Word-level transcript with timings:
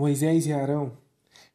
Moisés 0.00 0.46
e 0.46 0.52
Arão, 0.54 0.96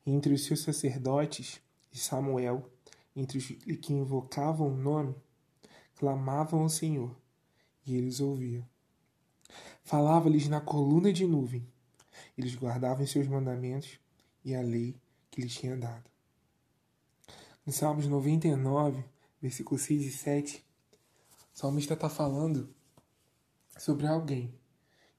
entre 0.05 0.31
os 0.31 0.45
seus 0.45 0.59
sacerdotes, 0.59 1.59
e 1.91 1.97
Samuel, 1.97 2.69
entre 3.15 3.39
os 3.39 3.47
que 3.47 3.91
invocavam 3.91 4.67
o 4.67 4.77
nome, 4.77 5.15
clamavam 5.95 6.61
ao 6.61 6.69
Senhor, 6.69 7.09
e 7.87 7.95
eles 7.95 8.19
ouviam. 8.19 8.63
Falava-lhes 9.83 10.47
na 10.47 10.61
coluna 10.61 11.11
de 11.11 11.25
nuvem, 11.25 11.67
eles 12.37 12.53
guardavam 12.53 13.07
seus 13.07 13.27
mandamentos 13.27 13.99
e 14.43 14.53
a 14.53 14.61
lei 14.61 14.95
que 15.31 15.41
lhes 15.41 15.55
tinha 15.55 15.75
dado. 15.75 16.07
No 17.65 17.73
Salmos 17.73 18.05
99, 18.05 19.03
versículos 19.41 19.81
6 19.81 20.05
e 20.05 20.11
7, 20.11 20.63
o 21.51 21.57
salmista 21.57 21.95
está 21.95 22.09
falando 22.09 22.69
sobre 23.75 24.05
alguém 24.05 24.53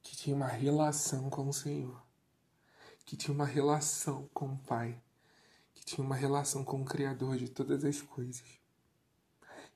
que 0.00 0.14
tinha 0.14 0.36
uma 0.36 0.46
relação 0.46 1.29
com 1.29 1.48
o 1.48 1.52
Senhor, 1.52 2.05
que 3.06 3.16
tinha 3.16 3.33
uma 3.33 3.46
relação 3.46 4.28
com 4.34 4.52
o 4.52 4.59
Pai, 4.59 5.01
que 5.73 5.84
tinha 5.84 6.05
uma 6.05 6.16
relação 6.16 6.64
com 6.64 6.83
o 6.83 6.84
Criador 6.84 7.37
de 7.38 7.48
todas 7.48 7.84
as 7.84 8.02
coisas. 8.02 8.45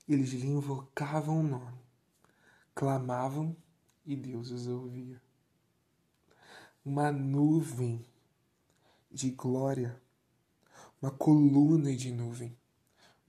Eles 0.08 0.30
lhe 0.30 0.48
invocavam 0.48 1.40
o 1.40 1.42
nome, 1.42 1.78
clamavam 2.74 3.56
e 4.04 4.16
Deus 4.16 4.50
os 4.50 4.66
ouvia. 4.66 5.22
Uma 6.84 7.12
nuvem 7.12 8.04
de 9.10 9.30
glória, 9.30 10.02
uma 11.00 11.12
coluna 11.12 11.94
de 11.94 12.10
nuvem 12.10 12.54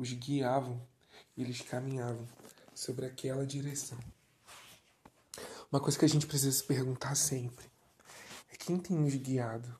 os 0.02 0.12
guiavam 0.14 0.81
e 1.38 1.44
eles 1.44 1.62
caminhavam 1.62 2.28
sobre 2.73 3.06
aquela 3.06 3.45
direção. 3.45 4.00
Uma 5.72 5.80
coisa 5.80 5.98
que 5.98 6.06
a 6.06 6.09
gente 6.09 6.26
precisa 6.26 6.52
se 6.52 6.64
perguntar 6.64 7.14
sempre 7.14 7.70
é 8.52 8.58
quem 8.58 8.80
tem 8.80 8.98
nos 8.98 9.14
guiado? 9.14 9.80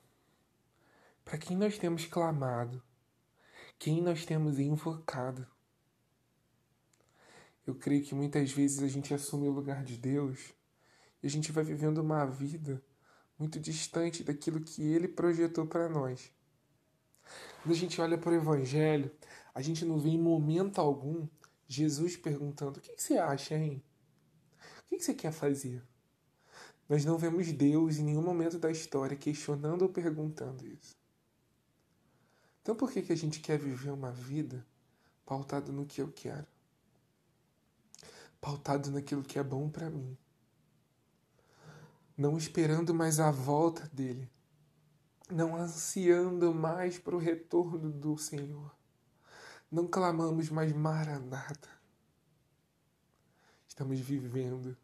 Para 1.24 1.38
quem 1.38 1.56
nós 1.56 1.78
temos 1.78 2.06
clamado? 2.06 2.82
Quem 3.80 4.02
nós 4.02 4.26
temos 4.26 4.60
invocado? 4.60 5.48
Eu 7.66 7.76
creio 7.76 8.04
que 8.04 8.16
muitas 8.16 8.52
vezes 8.52 8.84
a 8.84 8.88
gente 8.88 9.14
assume 9.14 9.48
o 9.48 9.52
lugar 9.52 9.84
de 9.84 9.98
Deus 9.98 10.54
e 11.22 11.28
a 11.28 11.30
gente 11.30 11.52
vai 11.52 11.64
vivendo 11.64 12.00
uma 12.00 12.26
vida 12.26 12.84
muito 13.38 13.60
distante 13.60 14.24
daquilo 14.24 14.62
que 14.62 14.84
Ele 14.84 15.08
projetou 15.08 15.66
para 15.66 15.88
nós. 15.88 16.32
Quando 17.62 17.74
a 17.74 17.78
gente 17.78 18.02
olha 18.02 18.18
para 18.18 18.32
o 18.32 18.36
Evangelho, 18.36 19.12
a 19.54 19.62
gente 19.62 19.86
não 19.86 20.00
vê 20.00 20.10
em 20.10 20.22
momento 20.22 20.80
algum 20.80 21.28
Jesus 21.68 22.18
perguntando: 22.18 22.80
o 22.80 22.82
que, 22.82 22.94
você 23.02 23.18
acha, 23.18 23.56
hein? 23.56 23.84
O 24.86 24.90
que, 24.90 24.98
que 24.98 25.04
você 25.04 25.14
quer 25.14 25.32
fazer? 25.32 25.84
Nós 26.90 27.06
não 27.06 27.18
vemos 27.18 27.52
Deus 27.54 27.98
em 27.98 28.04
nenhum 28.04 28.22
momento 28.22 28.60
da 28.60 28.70
história 28.70 29.16
questionando 29.16 29.84
ou 29.84 29.90
perguntando 29.90 30.68
isso. 30.68 31.01
Então 32.62 32.76
por 32.76 32.92
que, 32.92 33.02
que 33.02 33.14
a 33.14 33.18
gente 33.18 33.40
quer 33.40 33.58
viver 33.58 33.92
uma 33.92 34.12
vida 34.12 34.66
pautada 35.26 35.72
no 35.72 35.86
que 35.86 36.02
eu 36.02 36.12
quero? 36.12 36.48
Pautado 38.40 38.92
naquilo 38.92 39.24
que 39.24 39.40
é 39.40 39.44
bom 39.44 39.70
para 39.70 39.90
mim. 39.90 40.18
Não 42.18 42.38
esperando 42.38 42.94
mais 42.94 43.20
a 43.20 43.32
volta 43.32 43.90
dele. 43.94 44.30
Não 45.30 45.56
ansiando 45.56 46.54
mais 46.54 47.00
para 47.00 47.16
o 47.16 47.20
retorno 47.20 47.92
do 47.92 48.18
Senhor 48.18 48.72
não 49.72 49.88
clamamos 49.88 50.50
mais 50.50 50.74
Maranata. 50.74 51.70
Estamos 53.66 53.98
vivendo 54.02 54.78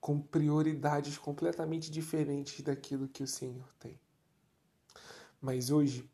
com 0.00 0.18
prioridades 0.18 1.18
completamente 1.18 1.90
diferentes 1.90 2.62
daquilo 2.62 3.06
que 3.06 3.22
o 3.22 3.28
Senhor 3.28 3.70
tem. 3.78 4.00
Mas 5.38 5.68
hoje 5.68 6.08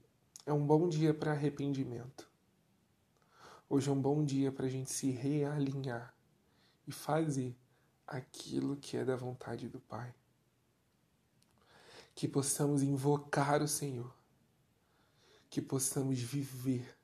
é 0.47 0.53
um 0.53 0.65
bom 0.65 0.89
dia 0.89 1.13
para 1.13 1.33
arrependimento. 1.33 2.31
Hoje 3.69 3.91
é 3.91 3.93
um 3.93 4.01
bom 4.01 4.25
dia 4.25 4.53
para 4.53 4.67
a 4.67 4.69
gente 4.69 4.93
se 4.93 5.11
realinhar 5.11 6.15
e 6.87 6.93
fazer 6.93 7.57
aquilo 8.07 8.77
que 8.77 8.97
é 8.97 9.05
da 9.05 9.17
vontade 9.17 9.69
do 9.69 9.81
Pai. 9.81 10.15
Que 12.15 12.29
possamos 12.29 12.81
invocar 12.81 13.61
o 13.61 13.67
Senhor, 13.67 14.15
que 15.51 15.61
possamos 15.61 16.21
viver 16.21 16.97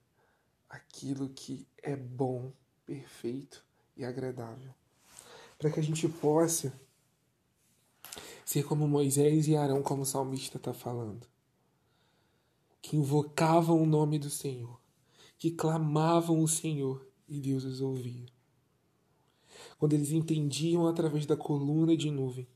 aquilo 0.70 1.28
que 1.28 1.66
é 1.82 1.96
bom, 1.96 2.52
perfeito 2.86 3.64
e 3.96 4.04
agradável. 4.04 4.72
Para 5.58 5.68
que 5.68 5.80
a 5.80 5.82
gente 5.82 6.08
possa 6.08 6.72
ser 8.44 8.62
como 8.62 8.86
Moisés 8.86 9.48
e 9.48 9.56
Arão, 9.56 9.82
como 9.82 10.02
o 10.02 10.06
salmista 10.06 10.58
está 10.58 10.72
falando, 10.72 11.31
que 12.82 12.96
invocavam 12.96 13.80
o 13.80 13.86
nome 13.86 14.18
do 14.18 14.28
Senhor, 14.28 14.78
que 15.38 15.52
clamavam 15.52 16.42
o 16.42 16.48
Senhor 16.48 17.06
e 17.28 17.40
Deus 17.40 17.64
os 17.64 17.80
ouvia. 17.80 18.26
Quando 19.78 19.92
eles 19.92 20.10
entendiam 20.10 20.86
através 20.86 21.24
da 21.24 21.36
coluna 21.36 21.96
de 21.96 22.10
nuvem, 22.10 22.48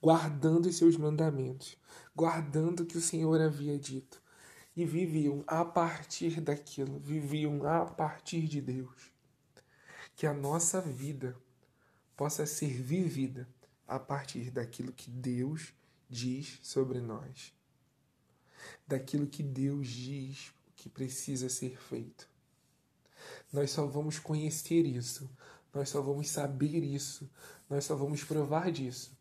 guardando 0.00 0.66
os 0.66 0.76
seus 0.76 0.96
mandamentos, 0.96 1.76
guardando 2.14 2.80
o 2.80 2.86
que 2.86 2.96
o 2.96 3.02
Senhor 3.02 3.40
havia 3.40 3.76
dito, 3.76 4.22
e 4.76 4.84
viviam 4.84 5.42
a 5.44 5.64
partir 5.64 6.40
daquilo, 6.40 7.00
viviam 7.00 7.66
a 7.66 7.84
partir 7.84 8.46
de 8.46 8.60
Deus. 8.60 9.10
Que 10.14 10.24
a 10.24 10.32
nossa 10.32 10.80
vida 10.80 11.36
possa 12.16 12.46
ser 12.46 12.80
vivida 12.80 13.48
a 13.88 13.98
partir 13.98 14.52
daquilo 14.52 14.92
que 14.92 15.10
Deus 15.10 15.74
diz 16.08 16.60
sobre 16.62 17.00
nós, 17.00 17.52
daquilo 18.86 19.26
que 19.26 19.42
Deus 19.42 19.88
diz 19.88 20.52
que 20.76 20.88
precisa 20.88 21.48
ser 21.48 21.76
feito. 21.78 22.28
Nós 23.52 23.70
só 23.70 23.86
vamos 23.86 24.18
conhecer 24.18 24.84
isso, 24.86 25.28
nós 25.72 25.88
só 25.88 26.00
vamos 26.00 26.30
saber 26.30 26.82
isso, 26.82 27.28
nós 27.68 27.84
só 27.84 27.94
vamos 27.94 28.24
provar 28.24 28.70
disso 28.70 29.16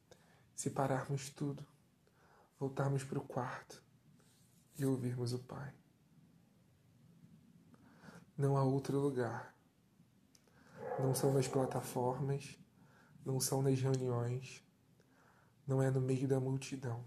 se 0.55 0.69
pararmos 0.69 1.29
tudo, 1.29 1.65
voltarmos 2.59 3.03
para 3.03 3.19
o 3.19 3.23
quarto 3.23 3.81
e 4.77 4.85
ouvirmos 4.85 5.33
o 5.33 5.39
Pai. 5.39 5.73
Não 8.37 8.57
há 8.57 8.63
outro 8.63 8.99
lugar. 8.99 9.55
Não 10.99 11.13
são 11.13 11.31
nas 11.33 11.47
plataformas, 11.47 12.57
não 13.25 13.39
são 13.39 13.61
nas 13.61 13.79
reuniões, 13.79 14.63
não 15.67 15.81
é 15.81 15.91
no 15.91 16.01
meio 16.01 16.27
da 16.27 16.39
multidão, 16.39 17.03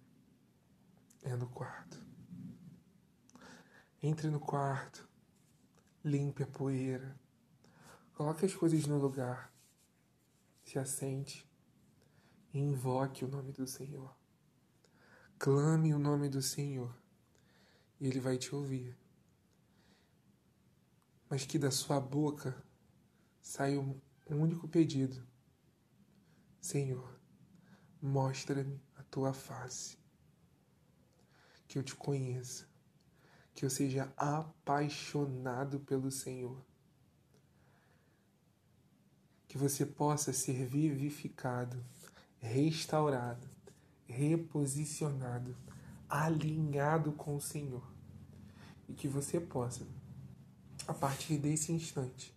é 1.22 1.34
no 1.34 1.48
quarto. 1.48 2.09
Entre 4.03 4.31
no 4.31 4.41
quarto, 4.41 5.06
limpe 6.03 6.43
a 6.43 6.47
poeira, 6.47 7.15
coloque 8.15 8.47
as 8.47 8.55
coisas 8.55 8.87
no 8.87 8.99
lugar, 8.99 9.53
se 10.65 10.78
assente. 10.78 11.49
E 12.53 12.59
invoque 12.59 13.25
o 13.25 13.28
nome 13.28 13.53
do 13.53 13.65
Senhor. 13.65 14.12
Clame 15.38 15.94
o 15.94 15.99
nome 16.00 16.28
do 16.28 16.43
Senhor. 16.43 16.93
E 18.00 18.09
ele 18.09 18.19
vai 18.19 18.37
te 18.37 18.53
ouvir. 18.53 18.99
Mas 21.28 21.44
que 21.44 21.59
da 21.59 21.71
sua 21.71 22.00
boca 22.00 22.61
saia 23.41 23.81
um 23.81 24.00
único 24.28 24.67
pedido: 24.67 25.25
Senhor, 26.61 27.21
mostra-me 28.03 28.82
a 28.97 29.03
tua 29.05 29.32
face. 29.32 29.97
Que 31.69 31.78
eu 31.78 31.84
te 31.84 31.94
conheça, 31.94 32.69
que 33.60 33.66
eu 33.66 33.69
seja 33.69 34.10
apaixonado 34.16 35.81
pelo 35.81 36.10
Senhor. 36.10 36.56
Que 39.47 39.59
você 39.59 39.84
possa 39.84 40.32
ser 40.32 40.65
vivificado, 40.65 41.84
restaurado, 42.38 43.47
reposicionado 44.06 45.55
alinhado 46.08 47.12
com 47.12 47.37
o 47.37 47.40
Senhor. 47.40 47.87
E 48.88 48.94
que 48.94 49.06
você 49.06 49.38
possa, 49.38 49.87
a 50.88 50.94
partir 50.94 51.37
desse 51.37 51.70
instante, 51.70 52.34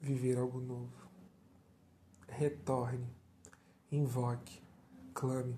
viver 0.00 0.38
algo 0.38 0.60
novo. 0.60 1.08
Retorne, 2.26 3.14
invoque, 3.92 4.60
clame, 5.14 5.56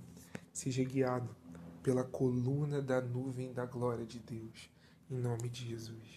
seja 0.52 0.84
guiado 0.84 1.34
pela 1.86 2.02
coluna 2.02 2.82
da 2.82 3.00
nuvem 3.00 3.52
da 3.52 3.64
glória 3.64 4.04
de 4.04 4.18
Deus, 4.18 4.68
em 5.08 5.20
nome 5.20 5.48
de 5.48 5.68
Jesus. 5.68 6.08